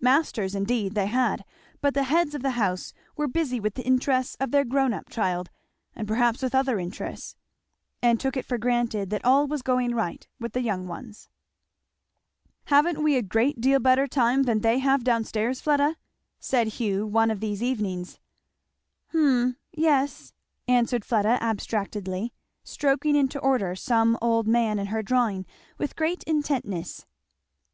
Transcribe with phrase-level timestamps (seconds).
[0.00, 1.44] Masters indeed they had;
[1.82, 5.10] but the heads of the house were busy with the interests of their grown up
[5.10, 5.50] child,
[5.94, 7.36] and perhaps with other interests;
[8.00, 11.28] and took it for granted that all was going right with the young ones.
[12.68, 15.96] "Haven't we a great deal better time than they have down stairs, Fleda?"
[16.40, 18.18] said Hugh one of these evenings.
[19.08, 20.32] "Hum yes"
[20.66, 22.32] answered Fleda abstractedly,
[22.64, 25.44] stroking into order some old man in her drawing
[25.76, 27.04] with great intentness.